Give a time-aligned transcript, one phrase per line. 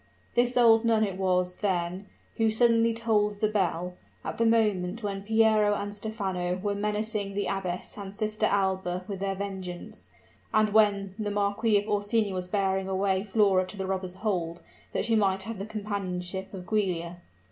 [0.33, 2.07] This old nun it was, then,
[2.37, 7.45] who suddenly tolled the bell, at the moment when Piero and Stephano were menacing the
[7.45, 10.09] abbess and Sister Alba with their vengeance,
[10.55, 15.05] and when the Marquis of Orsini was bearing away Flora to the robbers' hold, that
[15.05, 17.21] she might have the companionship of Giulia.